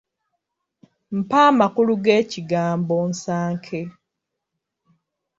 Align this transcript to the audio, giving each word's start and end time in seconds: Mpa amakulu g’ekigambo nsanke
Mpa 1.17 1.39
amakulu 1.51 1.93
g’ekigambo 2.03 2.95
nsanke 3.11 3.79